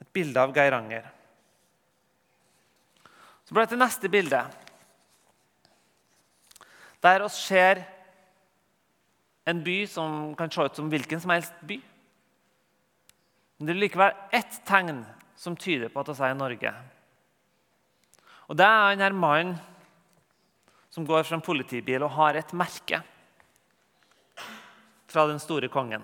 [0.01, 1.09] Et bilde av Geiranger.
[3.45, 4.41] Så blir det til neste bilde,
[7.01, 7.81] der oss ser
[9.49, 11.81] en by som kan se ut som hvilken som helst by.
[13.59, 15.03] Men det er likevel ett tegn
[15.37, 16.73] som tyder på at vi er i Norge.
[18.51, 19.59] Og Det er denne mannen
[20.91, 22.99] som går fra en politibil og har et merke
[25.11, 26.03] fra den store kongen.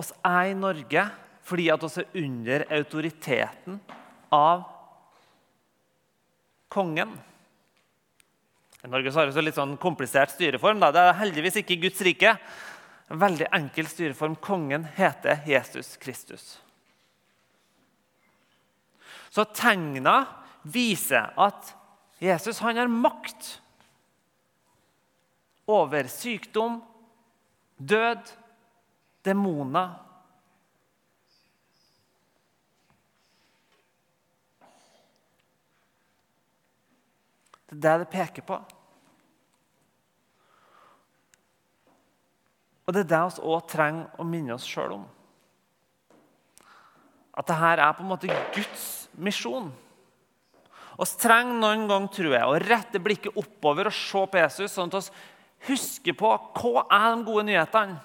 [0.00, 1.06] oss er i Norge
[1.50, 3.80] fordi at vi er under autoriteten
[4.30, 4.62] av
[6.70, 7.16] kongen.
[8.84, 10.78] I Norge har vi en litt sånn komplisert styreform.
[10.78, 10.92] Da.
[10.94, 12.36] Det er heldigvis ikke Guds rike.
[13.10, 14.38] En veldig enkel styreform.
[14.38, 16.60] Kongen heter Jesus Kristus.
[19.30, 20.24] Så tegna
[20.62, 21.74] viser at
[22.20, 23.60] Jesus han har makt
[25.70, 26.80] over sykdom,
[27.78, 28.32] død
[29.24, 29.94] demoner.
[37.70, 38.58] Det er det det peker på.
[42.86, 45.04] Og det er det vi òg trenger å minne oss sjøl om.
[47.38, 49.70] At dette er på en måte Guds misjon.
[51.00, 54.92] Vi trenger noen gang tror jeg, å rette blikket oppover og se på Jesus, sånn
[54.92, 58.00] at vi husker på hva er de gode nyhetene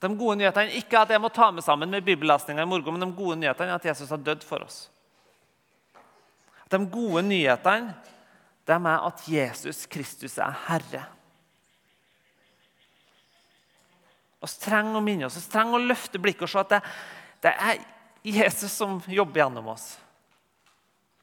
[0.00, 3.04] de gode nyhetene ikke at jeg må ta med sammen med bibellesninga i morgen, men
[3.04, 4.78] de gode nyhetene er at Jesus har dødd for oss.
[6.72, 7.92] De gode nyhetene
[8.70, 11.02] er at Jesus Kristus er Herre.
[14.40, 16.80] Vi trenger å minne oss, vi trenger å løfte blikket og se at det,
[17.44, 17.82] det er
[18.22, 19.94] Jesus som jobber gjennom oss.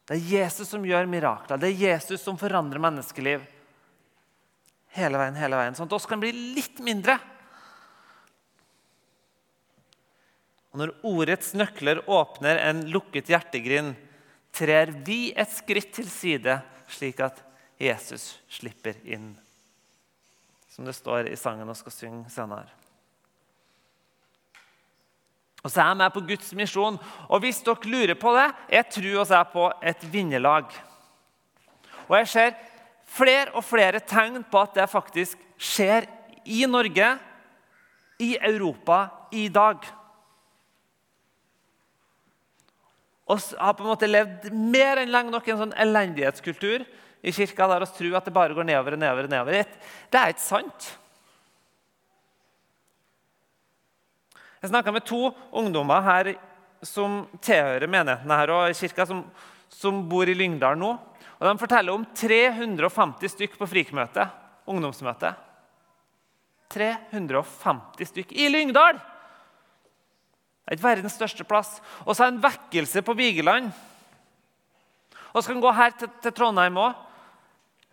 [0.07, 1.59] Det er Jesus som gjør mirakler.
[1.59, 3.43] Det er Jesus som forandrer menneskeliv.
[4.95, 5.75] Hele veien, hele veien.
[5.77, 7.19] Sånn at oss kan bli litt mindre
[10.77, 13.95] Og når ordets nøkler åpner en lukket hjertegrind,
[14.53, 17.39] trer vi et skritt til side, slik at
[17.81, 19.31] Jesus slipper inn.
[20.69, 22.69] Som det står i sangen vi skal synge senere.
[25.67, 26.97] Og så er jeg med på Guds misjon.
[27.27, 30.69] Og hvis dere lurer på det, jeg tror vi er på et vinnerlag.
[32.07, 32.53] Og jeg ser
[33.17, 36.07] flere og flere tegn på at det faktisk skjer
[36.47, 37.09] i Norge,
[38.23, 39.01] i Europa,
[39.35, 39.83] i dag.
[43.27, 46.87] Og har på en måte levd mer enn lenge nok i en sånn elendighetskultur
[47.27, 49.27] i kirka der vi tror at det bare går nedover og nedover.
[49.27, 49.75] og nedover.
[50.07, 50.93] Det er ikke sant.
[54.61, 56.31] Jeg snakka med to ungdommer her
[56.85, 59.23] som tilhører menigheten her og kirka, som,
[59.69, 60.93] som, bor i Lyngdal nå.
[61.37, 64.25] Og De forteller om 350 stykk på frikmøte,
[64.69, 65.35] ungdomsmøte.
[66.73, 68.97] 350 stykk i Lyngdal!
[70.67, 71.77] Det er ikke verdens største plass.
[72.03, 73.69] Og så en vekkelse på Vigeland.
[75.31, 76.97] Og så kan vi gå her til, til Trondheim òg.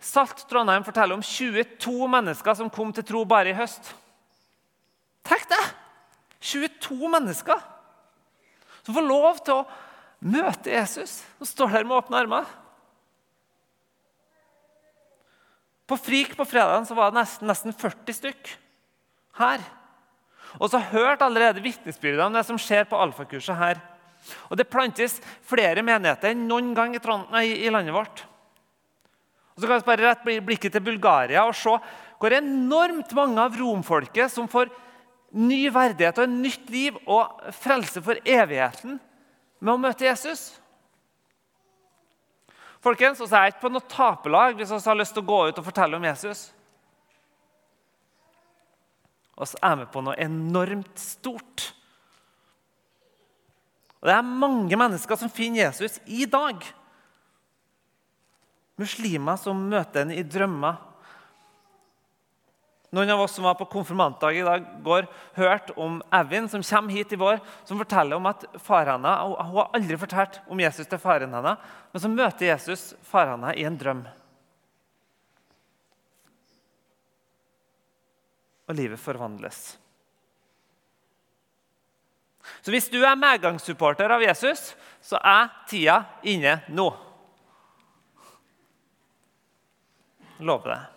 [0.05, 3.93] Salt Trondheim forteller om 22 mennesker som kom til tro bare i høst.
[5.25, 5.63] Tenk det!
[6.45, 7.63] 22 mennesker
[8.85, 9.69] som får lov til å
[10.25, 12.51] møte Jesus og står der med åpne armer.
[15.89, 18.53] På Frik på fredag var det nesten, nesten 40 stykk
[19.41, 19.65] her.
[20.61, 23.81] Og så hørte allerede vitnesbyrdene om det som skjer på alfakurset her.
[24.49, 27.03] Og det plantes flere menigheter enn noen gang i,
[27.35, 28.25] nei, i landet vårt.
[29.55, 31.75] Og så kan vi bare rett blikket til Bulgaria og se
[32.19, 34.71] hvor enormt mange av romfolket som får
[35.35, 39.01] ny verdighet og en nytt liv og frelse for evigheten
[39.59, 40.53] med å møte Jesus.
[42.85, 45.41] Folkens, også er jeg ikke på noe taperlag hvis vi har lyst til å gå
[45.49, 46.47] ut og fortelle om Jesus.
[49.35, 51.71] Og så er vi på noe enormt stort.
[53.99, 56.61] Og Det er mange mennesker som finner Jesus i dag.
[58.79, 60.77] Muslimer som møter ham i drømmer.
[62.95, 66.95] Noen av oss som var på konfirmantdag i dag, går, hørte om Evin, som kommer
[66.95, 70.87] hit i vår, som forteller om at faren henne, Hun har aldri fortalt om Jesus
[70.87, 71.59] til faren hennes,
[71.91, 74.05] men så møter Jesus faren henne i en drøm.
[78.69, 79.75] Og livet forvandles.
[82.63, 86.93] Så hvis du er medgangssupporter av Jesus, så er tida inne nå.
[90.45, 90.94] Lover det.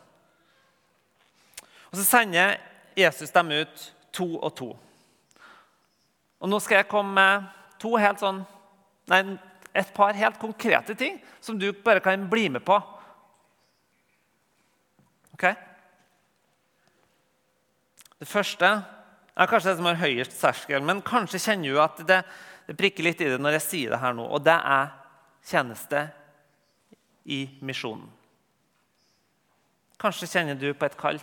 [1.91, 2.57] Og Så sender
[2.97, 4.71] Jesus dem ut to og to.
[6.39, 7.47] Og Nå skal jeg komme med
[7.81, 8.43] to helt sånn,
[9.09, 9.21] nei,
[9.77, 12.77] et par helt konkrete ting som du bare kan bli med på.
[15.37, 15.45] Ok?
[18.17, 18.69] Det første
[19.37, 22.23] er kanskje det som har høyest terskel, men kanskje kjenner du at det,
[22.65, 24.25] det, prikker litt i det når jeg sier det her nå.
[24.25, 24.89] Og det er
[25.45, 26.07] tjeneste
[27.29, 28.07] i misjonen.
[30.01, 31.21] Kanskje kjenner du på et kall.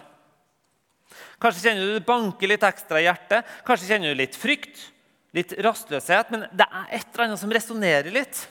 [1.43, 3.49] Kanskje kjenner du det banker litt ekstra i hjertet.
[3.67, 4.87] Kanskje kjenner du litt frykt,
[5.37, 6.33] litt rastløshet.
[6.35, 8.45] Men det er et eller annet som resonnerer litt.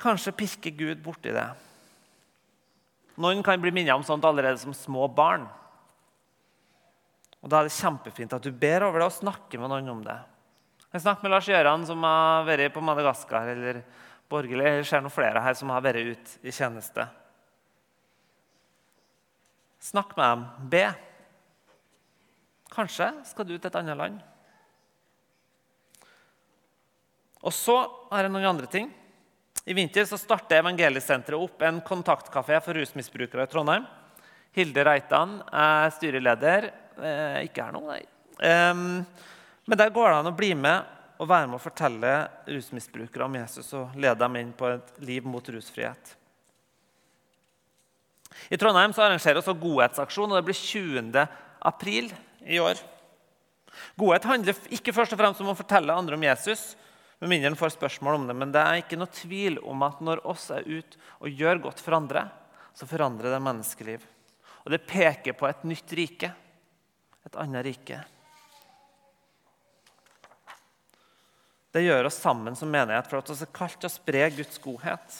[0.00, 1.46] Kanskje pirker Gud borti det.
[3.20, 5.46] Noen kan bli minnet om sånt allerede som små barn.
[7.44, 10.00] Og Da er det kjempefint at du ber over det og snakker med noen om
[10.04, 10.16] det.
[10.94, 13.82] Jeg snakker med Lars Gjøran, som har vært på Madagaskar, eller
[14.30, 17.04] borgerlig, eller ser noen flere her som har vært ute i tjeneste.
[19.84, 20.44] Snakk med dem.
[20.72, 20.84] Be.
[22.72, 24.22] Kanskje skal du til et annet land.
[27.44, 27.76] Og så
[28.08, 28.88] har jeg noen andre ting.
[29.68, 33.84] I vinter så starter Evangeliesenteret opp en kontaktkafé for rusmisbrukere i Trondheim.
[34.56, 38.00] Hilde Reitan er styreleder eh, ikke er nå, nei.
[38.40, 39.04] Um,
[39.68, 42.16] men der går det an å bli med og være med å fortelle
[42.48, 46.16] rusmisbrukere om Jesus og lede dem inn på et liv mot rusfrihet.
[48.50, 51.26] I Trondheim så arrangerer også Godhetsaksjon, og det blir 20.
[51.64, 52.10] april
[52.44, 52.80] i år.
[53.98, 56.74] Godhet handler ikke først og fremst om å fortelle andre om Jesus,
[57.22, 60.00] med mindre en får spørsmål om det, men det er ikke noe tvil om at
[60.04, 62.26] når oss er ute og gjør godt for andre,
[62.74, 64.08] så forandrer det menneskeliv.
[64.64, 66.32] Og det peker på et nytt rike
[67.24, 68.00] et annet rike.
[71.74, 74.60] Det gjør oss sammen som menighet for at vi er kalt til å spre Guds
[74.62, 75.16] godhet.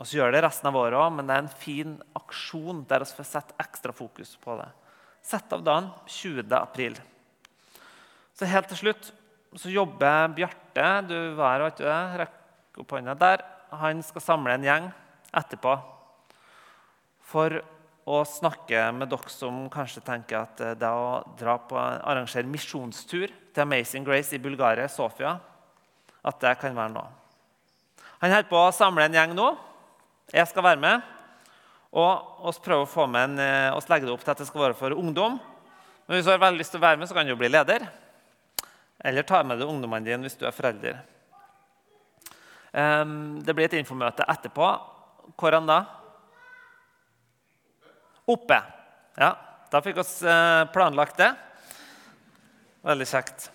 [0.00, 3.04] Og så gjør det resten av året òg, men det er en fin aksjon der
[3.04, 4.70] vi får sette ekstra fokus på det.
[5.20, 6.48] Sett av dagen 20.
[6.56, 6.96] april.
[8.32, 9.10] Så helt til slutt
[9.60, 13.44] så jobber Bjarte du var, vet du det, rekk opp hånda der.
[13.82, 14.88] Han skal samle en gjeng
[15.36, 15.76] etterpå
[17.30, 17.60] for
[18.10, 23.62] å snakke med dere som kanskje tenker at det å dra på, arrangere misjonstur til
[23.62, 25.36] Amazing Grace i Bulgaria, Sofia,
[26.24, 27.10] at det kan være noe.
[28.20, 29.50] Han holder på å samle en gjeng nå.
[30.30, 31.06] Jeg skal være med.
[31.90, 34.46] Og oss prøver å få med en, eh, oss legge det opp til at det
[34.46, 35.40] skal være for ungdom.
[36.06, 37.50] Men hvis du har veldig lyst til å være med, så kan du jo bli
[37.50, 37.88] leder.
[39.02, 41.00] Eller ta med deg ungdommene dine hvis du er forelder.
[42.70, 44.68] Um, det blir et infomøte etterpå.
[45.40, 45.84] Hvordan da?
[48.30, 48.60] Oppe.
[49.18, 49.34] Ja,
[49.70, 51.32] da fikk vi eh, planlagt det.
[52.86, 53.50] Veldig kjekt.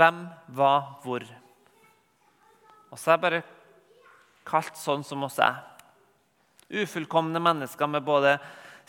[0.00, 0.24] Hvem,
[0.56, 0.72] hva,
[1.04, 1.26] hvor?
[2.90, 3.42] Og så er bare
[4.46, 5.62] kalt sånn som oss er.
[6.70, 8.36] Ufullkomne mennesker med både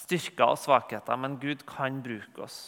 [0.01, 2.59] styrker og svakheter, men Gud kan bruke oss.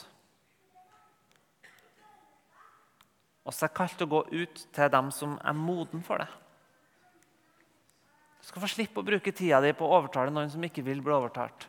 [3.44, 6.30] Og så er jeg kalt å gå ut til dem som er moden for det.
[8.40, 11.02] Du skal få slippe å bruke tida di på å overtale noen som ikke vil
[11.04, 11.68] bli overtalt.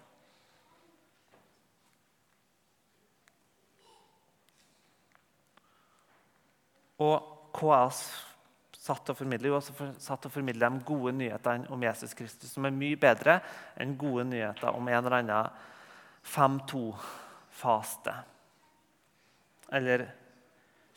[7.02, 8.04] Og KS
[8.84, 9.48] satt og formidle?
[9.48, 13.38] Jo, også satt og formidle de gode nyhetene om Jesus Kristus, som er mye bedre
[13.80, 15.62] enn gode nyheter om en eller annen
[16.34, 18.16] 5-2-faste.
[19.74, 20.06] Eller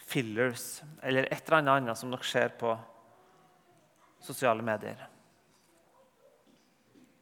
[0.08, 2.74] fillers, eller et eller annet annet som dere ser på
[4.24, 5.00] sosiale medier.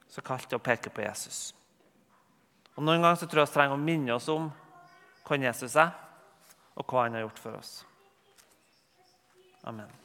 [0.10, 1.50] Så kalt det å peke på Jesus.
[2.76, 4.50] Og Noen ganger så tror jeg vi trenger å minne oss om
[5.26, 5.94] hvem Jesus er,
[6.76, 7.78] og hva han har gjort for oss.
[9.66, 10.05] Amen.